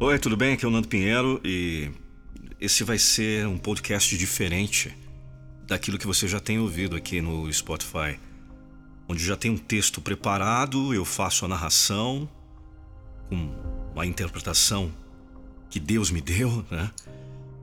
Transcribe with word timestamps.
Oi, 0.00 0.18
tudo 0.18 0.36
bem? 0.36 0.54
Aqui 0.54 0.64
é 0.64 0.68
o 0.68 0.70
Nando 0.72 0.88
Pinheiro 0.88 1.40
e 1.44 1.88
esse 2.60 2.82
vai 2.82 2.98
ser 2.98 3.46
um 3.46 3.56
podcast 3.56 4.18
diferente 4.18 4.94
daquilo 5.66 5.98
que 5.98 6.06
você 6.06 6.26
já 6.26 6.40
tem 6.40 6.58
ouvido 6.58 6.96
aqui 6.96 7.20
no 7.20 7.50
Spotify, 7.52 8.18
onde 9.08 9.24
já 9.24 9.36
tem 9.36 9.52
um 9.52 9.56
texto 9.56 10.00
preparado, 10.00 10.92
eu 10.92 11.04
faço 11.04 11.44
a 11.44 11.48
narração 11.48 12.28
com 13.28 13.54
uma 13.94 14.04
interpretação 14.04 14.92
que 15.70 15.78
Deus 15.78 16.10
me 16.10 16.20
deu, 16.22 16.66
né? 16.70 16.90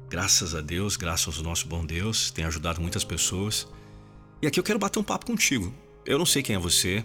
Graças 0.09 0.55
a 0.55 0.61
Deus, 0.61 0.95
graças 0.95 1.37
ao 1.37 1.43
nosso 1.43 1.67
bom 1.67 1.85
Deus, 1.85 2.31
tem 2.31 2.45
ajudado 2.45 2.79
muitas 2.79 3.03
pessoas. 3.03 3.67
E 4.41 4.47
aqui 4.47 4.57
eu 4.57 4.63
quero 4.63 4.79
bater 4.79 4.99
um 4.99 5.03
papo 5.03 5.25
contigo. 5.25 5.73
Eu 6.05 6.17
não 6.17 6.25
sei 6.25 6.41
quem 6.41 6.55
é 6.55 6.59
você, 6.59 7.03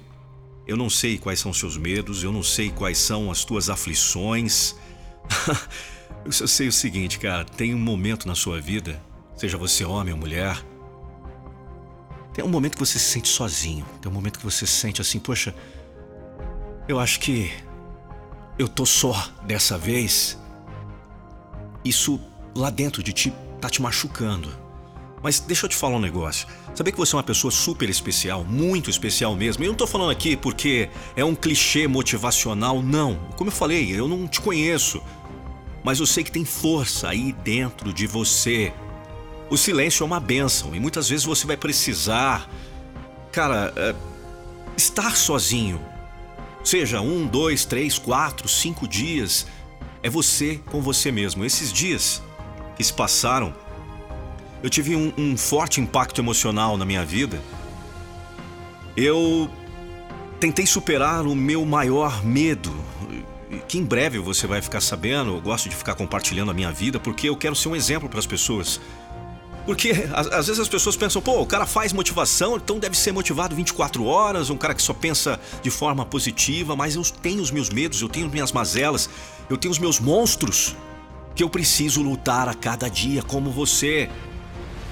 eu 0.66 0.77
não 0.77 0.88
sei 0.88 1.18
quais 1.18 1.40
são 1.40 1.50
os 1.50 1.58
seus 1.58 1.77
medos, 1.77 2.22
eu 2.22 2.32
não 2.32 2.45
sei 2.45 2.70
quais 2.70 2.98
são 2.98 3.30
as 3.30 3.45
tuas 3.45 3.68
aflições. 3.68 4.74
eu 6.25 6.32
só 6.32 6.46
sei 6.46 6.68
o 6.68 6.72
seguinte, 6.72 7.18
cara, 7.18 7.44
tem 7.44 7.75
um 7.75 7.79
momento 7.79 8.26
na 8.26 8.34
sua 8.34 8.61
vida, 8.61 9.00
seja 9.36 9.57
você 9.57 9.84
homem 9.84 10.12
ou 10.12 10.18
mulher, 10.18 10.57
tem 12.32 12.44
um 12.44 12.48
momento 12.48 12.75
que 12.75 12.80
você 12.80 12.98
se 12.98 13.07
sente 13.07 13.29
sozinho, 13.29 13.86
tem 14.00 14.11
um 14.11 14.14
momento 14.14 14.39
que 14.39 14.44
você 14.44 14.67
se 14.67 14.72
sente 14.72 15.00
assim, 15.00 15.18
poxa, 15.18 15.54
eu 16.89 17.00
acho 17.00 17.18
que 17.18 17.50
eu 18.58 18.68
tô 18.68 18.86
só 18.86 19.31
dessa 19.43 19.76
vez. 19.76 20.39
Isso 21.84 22.20
lá 22.54 22.70
dentro 22.70 23.03
de 23.03 23.12
ti 23.12 23.32
tá 23.61 23.68
te 23.68 23.81
machucando. 23.82 24.65
Mas 25.26 25.40
deixa 25.40 25.66
eu 25.66 25.68
te 25.68 25.75
falar 25.75 25.96
um 25.96 26.00
negócio. 26.00 26.46
Saber 26.72 26.93
que 26.93 26.98
você 26.98 27.12
é 27.12 27.16
uma 27.16 27.22
pessoa 27.25 27.50
super 27.50 27.90
especial, 27.90 28.44
muito 28.44 28.89
especial 28.89 29.34
mesmo. 29.34 29.64
E 29.64 29.67
eu 29.67 29.72
não 29.72 29.76
tô 29.76 29.84
falando 29.84 30.12
aqui 30.12 30.36
porque 30.36 30.89
é 31.17 31.25
um 31.25 31.34
clichê 31.34 31.89
motivacional, 31.89 32.80
não. 32.80 33.17
Como 33.36 33.50
eu 33.50 33.53
falei, 33.53 33.91
eu 33.91 34.06
não 34.06 34.28
te 34.28 34.41
conheço. 34.41 35.03
Mas 35.83 35.98
eu 35.98 36.06
sei 36.06 36.22
que 36.22 36.31
tem 36.31 36.44
força 36.44 37.08
aí 37.08 37.33
dentro 37.42 37.92
de 37.92 38.06
você. 38.06 38.73
O 39.51 39.56
silêncio 39.56 40.05
é 40.05 40.06
uma 40.06 40.20
benção 40.20 40.77
e 40.77 40.78
muitas 40.78 41.09
vezes 41.09 41.27
você 41.27 41.45
vai 41.45 41.56
precisar, 41.56 42.48
cara, 43.33 43.73
é, 43.75 43.97
estar 44.77 45.17
sozinho. 45.17 45.84
Seja 46.62 47.01
um, 47.01 47.27
dois, 47.27 47.64
três, 47.64 47.98
quatro, 47.98 48.48
cinco 48.48 48.86
dias. 48.86 49.45
É 50.05 50.08
você 50.08 50.61
com 50.67 50.81
você 50.81 51.11
mesmo. 51.11 51.45
Esses 51.45 51.73
dias 51.73 52.23
que 52.77 52.84
se 52.84 52.92
passaram, 52.92 53.53
eu 54.62 54.71
tive 54.71 54.97
um, 54.97 55.12
um 55.17 55.37
forte 55.37 55.81
impacto 55.81 56.21
emocional 56.21 56.77
na 56.77 56.85
minha 56.85 57.05
vida. 57.05 57.41
Eu 58.97 59.51
tentei 60.41 60.67
superar 60.67 61.27
o 61.27 61.35
meu 61.35 61.65
maior 61.65 62.25
medo, 62.25 62.75
que 63.69 63.79
em 63.79 63.85
breve 63.85 64.19
você 64.19 64.47
vai 64.47 64.61
ficar 64.63 64.81
sabendo. 64.81 65.37
Eu 65.37 65.41
gosto 65.41 65.69
de 65.69 65.77
ficar 65.77 65.95
compartilhando 65.95 66.51
a 66.51 66.55
minha 66.55 66.73
vida 66.73 66.98
porque 66.98 67.29
eu 67.29 67.37
quero 67.37 67.55
ser 67.55 67.69
um 67.69 67.77
exemplo 67.77 68.09
para 68.09 68.19
as 68.19 68.27
pessoas. 68.27 68.81
Porque 69.67 69.91
às, 70.13 70.47
vezes 70.47 70.61
as 70.61 70.69
pessoas 70.69 70.97
pensam, 70.97 71.20
pô, 71.20 71.41
o 71.41 71.47
cara 71.47 71.67
faz 71.67 71.93
motivação, 71.93 72.57
então 72.57 72.79
deve 72.79 72.97
ser 72.97 73.11
motivado 73.11 73.55
24 73.55 74.05
horas, 74.05 74.48
um 74.48 74.57
cara 74.57 74.73
que 74.73 74.81
só 74.81 74.95
pensa 74.95 75.41
de 75.61 75.70
forma 75.70 76.07
positiva, 76.07 76.77
mas 76.77 76.95
eu 76.95 77.03
tenho 77.03 77.43
os 77.43 77.51
meus 77.51 77.69
medos, 77.69 78.01
eu 78.01 78.09
tenho 78.09 78.29
minhas 78.29 78.53
mazelas, 78.53 79.11
eu 79.51 79.57
tenho 79.57 79.73
os 79.73 79.79
meus 79.81 79.98
monstros 79.98 80.77
que 81.35 81.43
eu 81.43 81.51
preciso 81.51 82.01
lutar 82.01 82.48
a 82.48 82.55
cada 82.55 82.89
dia, 82.89 83.23
como 83.23 83.51
você. 83.51 84.09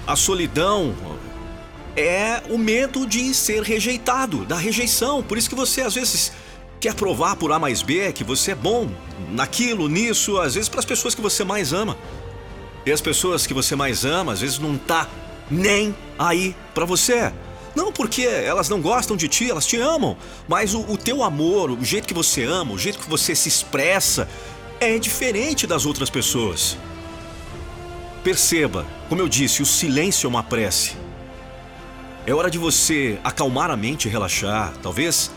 A 0.07 0.17
solidão 0.17 0.95
é 1.97 2.43
o 2.51 2.59
medo 2.59 3.07
de 3.07 3.33
ser 3.35 3.63
rejeitado, 3.63 4.45
da 4.45 4.57
rejeição. 4.57 5.23
Por 5.23 5.39
isso 5.39 5.49
que 5.49 5.55
você 5.55 5.81
às 5.81 5.95
vezes 5.95 6.33
quer 6.79 6.95
provar 6.95 7.37
por 7.37 7.51
A 7.53 7.59
mais 7.59 7.81
B 7.81 8.13
que 8.13 8.23
você 8.23 8.51
é 8.51 8.55
bom 8.55 8.91
naquilo, 9.31 9.89
nisso, 9.89 10.39
às 10.39 10.55
vezes 10.55 10.69
para 10.69 10.81
as 10.81 10.85
pessoas 10.85 11.15
que 11.15 11.23
você 11.23 11.43
mais 11.43 11.73
ama. 11.73 11.97
E 12.85 12.93
as 12.93 13.01
pessoas 13.01 13.47
que 13.47 13.55
você 13.55 13.75
mais 13.75 14.05
ama, 14.05 14.33
às 14.33 14.41
vezes 14.43 14.59
não 14.59 14.77
tá 14.77 15.09
nem 15.51 15.95
aí 16.19 16.55
para 16.75 16.85
você. 16.85 17.33
Não 17.75 17.91
porque 17.91 18.23
elas 18.23 18.69
não 18.69 18.81
gostam 18.81 19.17
de 19.17 19.27
ti, 19.27 19.51
elas 19.51 19.67
te 19.67 19.79
amam, 19.79 20.17
mas 20.47 20.75
o, 20.75 20.81
o 20.83 20.99
teu 20.99 21.23
amor, 21.23 21.71
o 21.71 21.83
jeito 21.83 22.07
que 22.07 22.15
você 22.15 22.45
ama, 22.45 22.75
o 22.75 22.79
jeito 22.79 22.99
que 22.99 23.09
você 23.09 23.35
se 23.35 23.49
expressa 23.49 24.29
é 24.79 24.99
diferente 24.99 25.67
das 25.67 25.87
outras 25.87 26.11
pessoas. 26.11 26.77
Perceba, 28.25 28.87
como 29.09 29.21
eu 29.21 29.29
disse, 29.29 29.61
o 29.61 29.67
silêncio 29.67 30.27
é 30.27 30.29
uma 30.29 30.43
prece. 30.43 30.97
É 32.27 32.33
hora 32.33 32.51
de 32.51 32.57
você 32.57 33.19
acalmar 33.23 33.71
a 33.71 33.77
mente 33.77 34.09
e 34.09 34.11
relaxar, 34.11 34.73
talvez 34.83 35.31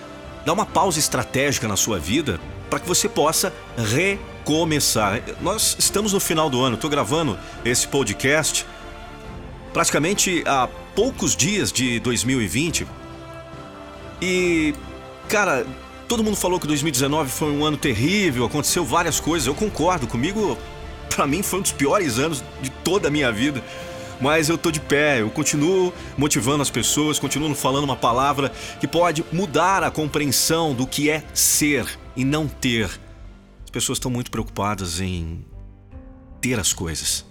dar 0.45 0.53
uma 0.53 0.65
pausa 0.65 0.97
estratégica 0.97 1.67
na 1.67 1.75
sua 1.75 1.99
vida 1.99 2.39
para 2.69 2.79
que 2.79 2.87
você 2.87 3.09
possa 3.09 3.53
recomeçar. 3.77 5.21
Nós 5.41 5.75
estamos 5.77 6.13
no 6.13 6.19
final 6.21 6.49
do 6.49 6.61
ano, 6.61 6.75
estou 6.75 6.89
gravando 6.89 7.37
esse 7.65 7.85
podcast 7.85 8.65
praticamente 9.73 10.43
há 10.47 10.69
poucos 10.95 11.35
dias 11.35 11.73
de 11.73 11.99
2020. 11.99 12.87
E, 14.21 14.73
cara, 15.27 15.67
todo 16.07 16.23
mundo 16.23 16.37
falou 16.37 16.57
que 16.57 16.65
2019 16.65 17.29
foi 17.29 17.51
um 17.51 17.65
ano 17.65 17.75
terrível, 17.75 18.45
aconteceu 18.45 18.85
várias 18.85 19.19
coisas. 19.19 19.45
Eu 19.45 19.53
concordo, 19.53 20.07
comigo, 20.07 20.57
para 21.09 21.27
mim, 21.27 21.41
foi 21.43 21.59
um 21.59 21.61
dos 21.61 21.71
piores 21.71 22.19
anos 22.19 22.43
de 22.61 22.69
toda 22.87 23.09
a 23.09 23.11
minha 23.11 23.29
vida 23.33 23.61
mas 24.19 24.47
eu 24.49 24.57
tô 24.57 24.71
de 24.71 24.79
pé, 24.79 25.21
eu 25.21 25.29
continuo 25.29 25.93
motivando 26.17 26.63
as 26.63 26.69
pessoas, 26.71 27.19
continuo 27.19 27.53
falando 27.53 27.83
uma 27.83 27.95
palavra 27.95 28.49
que 28.79 28.87
pode 28.87 29.23
mudar 29.31 29.83
a 29.83 29.91
compreensão 29.91 30.73
do 30.73 30.87
que 30.87 31.09
é 31.09 31.23
ser 31.35 31.85
e 32.15 32.25
não 32.25 32.47
ter. 32.47 32.85
As 33.63 33.69
pessoas 33.69 33.97
estão 33.97 34.09
muito 34.09 34.31
preocupadas 34.31 34.99
em 34.99 35.45
ter 36.41 36.59
as 36.59 36.73
coisas. 36.73 37.23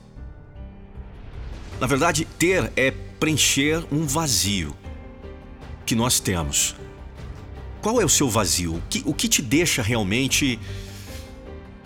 Na 1.80 1.88
verdade, 1.88 2.24
ter 2.38 2.70
é 2.76 2.92
preencher 3.18 3.84
um 3.90 4.06
vazio 4.06 4.76
que 5.84 5.96
nós 5.96 6.20
temos. 6.20 6.76
Qual 7.82 8.00
é 8.00 8.04
o 8.04 8.08
seu 8.08 8.28
vazio? 8.28 8.76
O 8.76 8.82
que, 8.88 9.02
o 9.04 9.12
que 9.12 9.26
te 9.26 9.42
deixa 9.42 9.82
realmente 9.82 10.56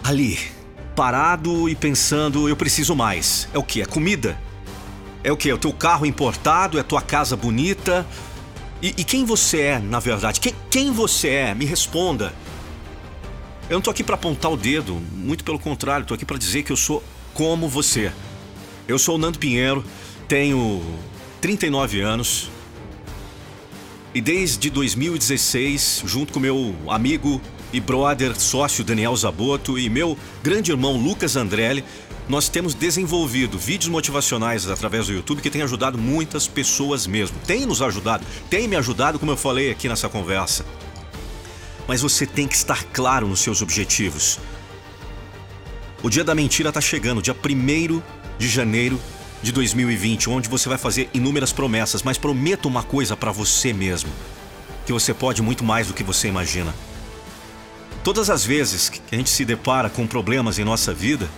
ali, 0.04 0.38
parado 0.94 1.68
e 1.68 1.74
pensando, 1.74 2.48
eu 2.48 2.56
preciso 2.56 2.94
mais? 2.94 3.48
É 3.52 3.58
o 3.58 3.62
que? 3.62 3.82
É 3.82 3.86
comida? 3.86 4.38
É 5.22 5.30
o 5.30 5.36
que? 5.36 5.50
É 5.50 5.54
o 5.54 5.58
teu 5.58 5.72
carro 5.72 6.06
importado? 6.06 6.78
É 6.78 6.80
a 6.80 6.84
tua 6.84 7.02
casa 7.02 7.36
bonita? 7.36 8.06
E, 8.82 8.88
e 8.96 9.04
quem 9.04 9.24
você 9.24 9.60
é, 9.60 9.78
na 9.78 10.00
verdade? 10.00 10.40
Quem, 10.40 10.54
quem 10.70 10.92
você 10.92 11.28
é? 11.28 11.54
Me 11.54 11.64
responda. 11.64 12.32
Eu 13.68 13.74
não 13.74 13.80
tô 13.80 13.90
aqui 13.90 14.02
para 14.02 14.16
apontar 14.16 14.50
o 14.50 14.56
dedo, 14.56 15.00
muito 15.12 15.44
pelo 15.44 15.58
contrário, 15.58 16.04
tô 16.04 16.14
aqui 16.14 16.24
para 16.24 16.36
dizer 16.36 16.64
que 16.64 16.72
eu 16.72 16.76
sou 16.76 17.02
como 17.32 17.68
você. 17.68 18.10
Eu 18.88 18.98
sou 18.98 19.14
o 19.14 19.18
Nando 19.18 19.38
Pinheiro, 19.38 19.84
tenho 20.26 20.82
39 21.40 22.00
anos 22.00 22.50
e 24.12 24.20
desde 24.20 24.70
2016, 24.70 26.02
junto 26.04 26.32
com 26.32 26.40
meu 26.40 26.74
amigo 26.88 27.40
e 27.72 27.80
brother, 27.80 28.38
sócio 28.38 28.84
Daniel 28.84 29.16
Zaboto 29.16 29.78
e 29.78 29.88
meu 29.88 30.16
grande 30.42 30.70
irmão 30.70 30.96
Lucas 30.96 31.36
Andrelli, 31.36 31.84
nós 32.28 32.48
temos 32.48 32.74
desenvolvido 32.74 33.58
vídeos 33.58 33.88
motivacionais 33.88 34.68
através 34.68 35.06
do 35.06 35.12
YouTube 35.12 35.42
que 35.42 35.50
tem 35.50 35.62
ajudado 35.62 35.98
muitas 35.98 36.46
pessoas 36.46 37.06
mesmo. 37.06 37.36
Tem 37.46 37.66
nos 37.66 37.82
ajudado, 37.82 38.24
tem 38.48 38.68
me 38.68 38.76
ajudado, 38.76 39.18
como 39.18 39.32
eu 39.32 39.36
falei 39.36 39.70
aqui 39.70 39.88
nessa 39.88 40.08
conversa. 40.08 40.64
Mas 41.88 42.02
você 42.02 42.26
tem 42.26 42.46
que 42.46 42.54
estar 42.54 42.84
claro 42.84 43.26
nos 43.26 43.40
seus 43.40 43.62
objetivos. 43.62 44.38
O 46.02 46.08
dia 46.08 46.22
da 46.22 46.34
mentira 46.34 46.68
está 46.68 46.80
chegando, 46.80 47.20
dia 47.20 47.34
1 47.34 48.00
de 48.38 48.48
janeiro 48.48 49.00
de 49.42 49.52
2020, 49.52 50.30
onde 50.30 50.48
você 50.48 50.68
vai 50.68 50.78
fazer 50.78 51.10
inúmeras 51.12 51.52
promessas, 51.52 52.02
mas 52.02 52.16
prometa 52.16 52.68
uma 52.68 52.82
coisa 52.82 53.16
para 53.16 53.32
você 53.32 53.72
mesmo: 53.72 54.10
que 54.86 54.92
você 54.92 55.12
pode 55.12 55.42
muito 55.42 55.64
mais 55.64 55.88
do 55.88 55.94
que 55.94 56.04
você 56.04 56.28
imagina. 56.28 56.72
Todas 58.02 58.30
as 58.30 58.44
vezes 58.44 58.88
que 58.88 59.00
a 59.14 59.18
gente 59.18 59.28
se 59.28 59.44
depara 59.44 59.90
com 59.90 60.06
problemas 60.06 60.58
em 60.58 60.64
nossa 60.64 60.94
vida, 60.94 61.28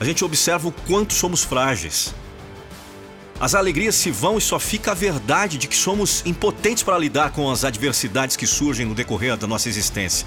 a 0.00 0.04
gente 0.04 0.24
observa 0.24 0.68
o 0.68 0.72
quanto 0.72 1.14
somos 1.14 1.44
frágeis. 1.44 2.12
As 3.38 3.54
alegrias 3.54 3.94
se 3.94 4.10
vão 4.10 4.36
e 4.36 4.40
só 4.40 4.58
fica 4.58 4.90
a 4.90 4.94
verdade 4.94 5.56
de 5.56 5.68
que 5.68 5.76
somos 5.76 6.22
impotentes 6.26 6.82
para 6.82 6.98
lidar 6.98 7.30
com 7.30 7.50
as 7.50 7.64
adversidades 7.64 8.36
que 8.36 8.46
surgem 8.46 8.84
no 8.84 8.94
decorrer 8.94 9.36
da 9.36 9.46
nossa 9.46 9.68
existência. 9.68 10.26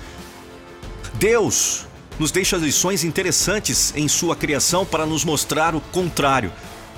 Deus 1.15 1.85
nos 2.17 2.31
deixa 2.31 2.57
lições 2.57 3.03
interessantes 3.03 3.93
em 3.95 4.07
sua 4.07 4.35
criação 4.35 4.85
para 4.85 5.05
nos 5.05 5.25
mostrar 5.25 5.75
o 5.75 5.81
contrário, 5.81 6.51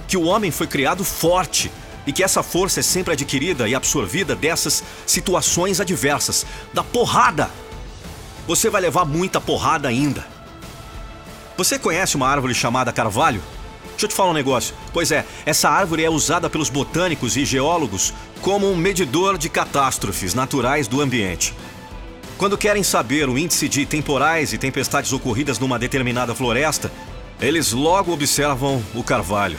que 0.07 0.15
o 0.15 0.23
homem 0.23 0.51
foi 0.51 0.67
criado 0.67 1.03
forte 1.03 1.71
e 2.05 2.13
que 2.13 2.23
essa 2.23 2.43
força 2.43 2.79
é 2.79 2.83
sempre 2.83 3.13
adquirida 3.13 3.67
e 3.67 3.73
absorvida 3.73 4.35
dessas 4.35 4.83
situações 5.05 5.79
adversas, 5.79 6.45
da 6.73 6.83
porrada. 6.83 7.49
Você 8.47 8.69
vai 8.69 8.81
levar 8.81 9.05
muita 9.05 9.41
porrada 9.41 9.87
ainda. 9.87 10.25
Você 11.57 11.79
conhece 11.79 12.15
uma 12.15 12.27
árvore 12.27 12.53
chamada 12.53 12.91
carvalho? 12.91 13.41
Deixa 13.91 14.05
eu 14.05 14.09
te 14.09 14.15
falar 14.15 14.31
um 14.31 14.33
negócio. 14.33 14.75
Pois 14.91 15.11
é, 15.11 15.25
essa 15.45 15.69
árvore 15.69 16.03
é 16.03 16.09
usada 16.09 16.49
pelos 16.49 16.69
botânicos 16.69 17.37
e 17.37 17.45
geólogos 17.45 18.13
como 18.41 18.69
um 18.69 18.75
medidor 18.75 19.37
de 19.37 19.49
catástrofes 19.49 20.33
naturais 20.33 20.87
do 20.87 21.01
ambiente. 21.01 21.53
Quando 22.37 22.57
querem 22.57 22.83
saber 22.83 23.29
o 23.29 23.37
índice 23.37 23.69
de 23.69 23.85
temporais 23.85 24.51
e 24.51 24.57
tempestades 24.57 25.13
ocorridas 25.13 25.57
numa 25.57 25.79
determinada 25.79 26.35
floresta, 26.35 26.91
eles 27.39 27.71
logo 27.71 28.11
observam 28.11 28.83
o 28.93 29.01
carvalho, 29.01 29.57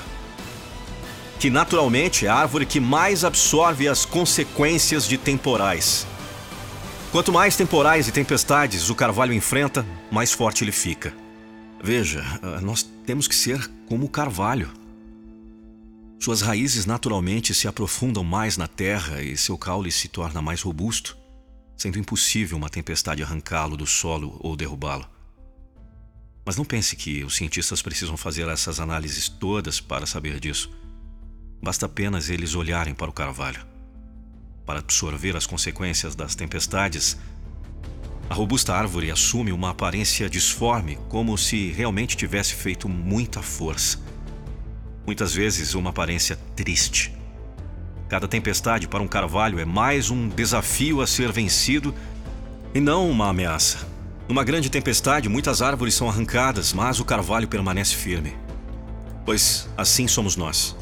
que 1.38 1.48
naturalmente 1.48 2.26
é 2.26 2.28
a 2.28 2.34
árvore 2.34 2.66
que 2.66 2.78
mais 2.78 3.24
absorve 3.24 3.88
as 3.88 4.04
consequências 4.04 5.08
de 5.08 5.16
temporais. 5.16 6.06
Quanto 7.12 7.32
mais 7.32 7.56
temporais 7.56 8.08
e 8.08 8.12
tempestades 8.12 8.90
o 8.90 8.94
carvalho 8.94 9.32
enfrenta, 9.32 9.86
mais 10.10 10.32
forte 10.32 10.64
ele 10.64 10.72
fica. 10.72 11.14
Veja, 11.82 12.24
ah, 12.42 12.60
nós 12.60 12.82
temos 12.82 13.26
que 13.28 13.34
ser 13.34 13.70
como 13.86 14.06
o 14.06 14.10
carvalho. 14.10 14.70
Suas 16.20 16.40
raízes 16.40 16.86
naturalmente 16.86 17.54
se 17.54 17.68
aprofundam 17.68 18.24
mais 18.24 18.56
na 18.56 18.66
terra 18.66 19.22
e 19.22 19.36
seu 19.36 19.56
caule 19.56 19.92
se 19.92 20.08
torna 20.08 20.42
mais 20.42 20.62
robusto 20.62 21.16
sendo 21.76 21.98
impossível 21.98 22.56
uma 22.56 22.70
tempestade 22.70 23.22
arrancá-lo 23.22 23.76
do 23.76 23.86
solo 23.86 24.36
ou 24.40 24.56
derrubá-lo. 24.56 25.06
Mas 26.44 26.56
não 26.56 26.64
pense 26.64 26.96
que 26.96 27.22
os 27.24 27.36
cientistas 27.36 27.82
precisam 27.82 28.16
fazer 28.16 28.48
essas 28.48 28.80
análises 28.80 29.28
todas 29.28 29.80
para 29.80 30.06
saber 30.06 30.40
disso. 30.40 30.70
Basta 31.62 31.86
apenas 31.86 32.30
eles 32.30 32.54
olharem 32.54 32.94
para 32.94 33.10
o 33.10 33.12
carvalho. 33.12 33.75
Para 34.66 34.80
absorver 34.80 35.36
as 35.36 35.46
consequências 35.46 36.16
das 36.16 36.34
tempestades, 36.34 37.16
a 38.28 38.34
robusta 38.34 38.74
árvore 38.74 39.12
assume 39.12 39.52
uma 39.52 39.70
aparência 39.70 40.28
disforme, 40.28 40.98
como 41.08 41.38
se 41.38 41.70
realmente 41.70 42.16
tivesse 42.16 42.52
feito 42.54 42.88
muita 42.88 43.40
força. 43.40 44.00
Muitas 45.06 45.32
vezes, 45.32 45.74
uma 45.74 45.90
aparência 45.90 46.36
triste. 46.56 47.14
Cada 48.08 48.26
tempestade 48.26 48.88
para 48.88 49.02
um 49.02 49.06
carvalho 49.06 49.60
é 49.60 49.64
mais 49.64 50.10
um 50.10 50.28
desafio 50.28 51.00
a 51.00 51.06
ser 51.06 51.30
vencido 51.30 51.94
e 52.74 52.80
não 52.80 53.08
uma 53.08 53.28
ameaça. 53.28 53.86
Numa 54.28 54.42
grande 54.42 54.68
tempestade, 54.68 55.28
muitas 55.28 55.62
árvores 55.62 55.94
são 55.94 56.08
arrancadas, 56.08 56.72
mas 56.72 56.98
o 56.98 57.04
carvalho 57.04 57.46
permanece 57.46 57.94
firme. 57.94 58.36
Pois 59.24 59.68
assim 59.76 60.08
somos 60.08 60.34
nós. 60.34 60.76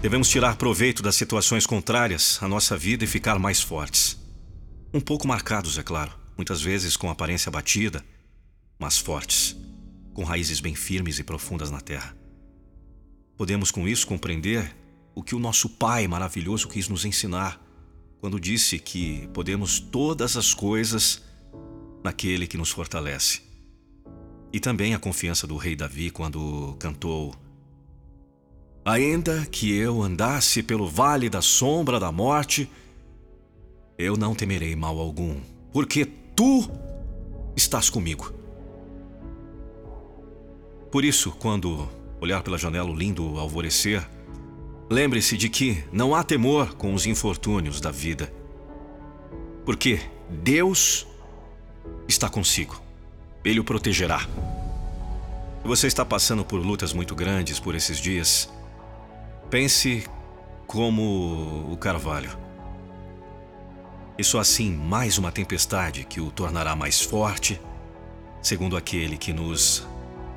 Devemos 0.00 0.30
tirar 0.30 0.56
proveito 0.56 1.02
das 1.02 1.14
situações 1.14 1.66
contrárias 1.66 2.38
à 2.42 2.48
nossa 2.48 2.74
vida 2.74 3.04
e 3.04 3.06
ficar 3.06 3.38
mais 3.38 3.60
fortes. 3.60 4.18
Um 4.94 5.00
pouco 5.00 5.28
marcados, 5.28 5.76
é 5.76 5.82
claro, 5.82 6.10
muitas 6.38 6.62
vezes 6.62 6.96
com 6.96 7.10
aparência 7.10 7.52
batida, 7.52 8.02
mas 8.78 8.98
fortes, 8.98 9.54
com 10.14 10.24
raízes 10.24 10.58
bem 10.58 10.74
firmes 10.74 11.18
e 11.18 11.22
profundas 11.22 11.70
na 11.70 11.82
terra. 11.82 12.16
Podemos 13.36 13.70
com 13.70 13.86
isso 13.86 14.06
compreender 14.06 14.74
o 15.14 15.22
que 15.22 15.34
o 15.34 15.38
nosso 15.38 15.68
Pai 15.68 16.08
maravilhoso 16.08 16.66
quis 16.66 16.88
nos 16.88 17.04
ensinar 17.04 17.62
quando 18.20 18.40
disse 18.40 18.78
que 18.78 19.28
podemos 19.34 19.78
todas 19.78 20.34
as 20.34 20.54
coisas 20.54 21.22
naquele 22.02 22.46
que 22.46 22.56
nos 22.56 22.70
fortalece. 22.70 23.42
E 24.50 24.58
também 24.58 24.94
a 24.94 24.98
confiança 24.98 25.46
do 25.46 25.58
rei 25.58 25.76
Davi 25.76 26.10
quando 26.10 26.74
cantou: 26.78 27.34
Ainda 28.84 29.46
que 29.46 29.74
eu 29.74 30.02
andasse 30.02 30.62
pelo 30.62 30.88
vale 30.88 31.28
da 31.28 31.42
sombra 31.42 32.00
da 32.00 32.10
morte, 32.10 32.70
eu 33.98 34.16
não 34.16 34.34
temerei 34.34 34.74
mal 34.74 34.98
algum, 34.98 35.40
porque 35.72 36.06
tu 36.34 36.68
estás 37.54 37.90
comigo. 37.90 38.32
Por 40.90 41.04
isso, 41.04 41.30
quando 41.32 41.88
olhar 42.20 42.42
pela 42.42 42.58
janela 42.58 42.90
o 42.90 42.96
lindo 42.96 43.38
alvorecer, 43.38 44.06
Lembre-se 44.92 45.36
de 45.36 45.48
que 45.48 45.84
não 45.92 46.16
há 46.16 46.24
temor 46.24 46.74
com 46.74 46.92
os 46.92 47.06
infortúnios 47.06 47.80
da 47.80 47.92
vida, 47.92 48.32
porque 49.64 50.00
Deus 50.28 51.06
está 52.08 52.28
consigo. 52.28 52.82
Ele 53.44 53.60
o 53.60 53.64
protegerá. 53.64 54.18
Se 54.18 55.68
você 55.68 55.86
está 55.86 56.04
passando 56.04 56.44
por 56.44 56.58
lutas 56.58 56.92
muito 56.92 57.14
grandes 57.14 57.60
por 57.60 57.76
esses 57.76 57.98
dias, 58.00 58.50
pense 59.50 60.04
como 60.66 61.66
o 61.68 61.76
carvalho. 61.76 62.30
E 64.16 64.22
só 64.22 64.38
assim 64.38 64.70
mais 64.70 65.18
uma 65.18 65.32
tempestade 65.32 66.04
que 66.04 66.20
o 66.20 66.30
tornará 66.30 66.76
mais 66.76 67.00
forte, 67.00 67.60
segundo 68.40 68.76
aquele 68.76 69.18
que 69.18 69.32
nos 69.32 69.86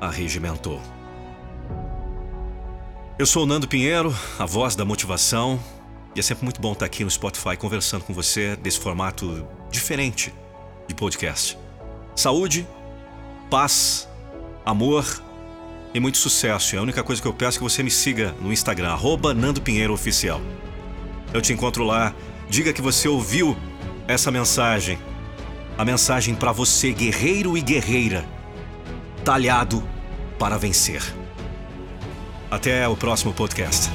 arregimentou. 0.00 0.80
Eu 3.16 3.26
sou 3.26 3.44
o 3.44 3.46
Nando 3.46 3.68
Pinheiro, 3.68 4.12
a 4.36 4.44
voz 4.44 4.74
da 4.74 4.84
motivação, 4.84 5.60
e 6.16 6.18
é 6.18 6.22
sempre 6.22 6.44
muito 6.44 6.60
bom 6.60 6.72
estar 6.72 6.86
aqui 6.86 7.04
no 7.04 7.10
Spotify 7.10 7.56
conversando 7.56 8.02
com 8.02 8.12
você 8.12 8.56
desse 8.56 8.80
formato 8.80 9.46
diferente 9.70 10.34
de 10.88 10.94
podcast. 10.94 11.56
Saúde, 12.16 12.66
paz, 13.48 14.08
amor 14.66 15.22
e 15.94 16.00
muito 16.00 16.18
sucesso. 16.18 16.74
E 16.74 16.78
a 16.78 16.82
única 16.82 17.02
coisa 17.04 17.22
que 17.22 17.28
eu 17.28 17.32
peço 17.32 17.56
é 17.56 17.58
que 17.58 17.64
você 17.64 17.82
me 17.82 17.90
siga 17.90 18.34
no 18.40 18.52
Instagram, 18.52 18.90
arroba 18.90 19.32
Nando 19.32 19.62
Pinheiro 19.62 19.94
Oficial. 19.94 20.40
Eu 21.32 21.40
te 21.40 21.52
encontro 21.52 21.84
lá. 21.84 22.12
Diga 22.48 22.72
que 22.72 22.82
você 22.82 23.08
ouviu 23.08 23.56
essa 24.06 24.30
mensagem. 24.30 24.98
A 25.78 25.84
mensagem 25.84 26.34
para 26.34 26.52
você, 26.52 26.92
guerreiro 26.92 27.56
e 27.56 27.62
guerreira, 27.62 28.24
talhado 29.24 29.82
para 30.38 30.58
vencer. 30.58 31.02
Até 32.50 32.86
o 32.86 32.96
próximo 32.96 33.32
podcast. 33.32 33.90